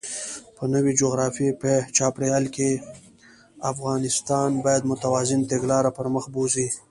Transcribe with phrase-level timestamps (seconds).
[0.55, 2.71] په نوي جغرافیايي چاپېریال کې،
[3.71, 6.67] افغانستان باید متوازنه تګلاره پرمخ بوځي.